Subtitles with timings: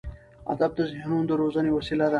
[0.51, 2.09] ادب د ذهنونو د روزنې وسیله ده.